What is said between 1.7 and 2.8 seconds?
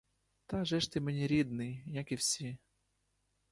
як і всі.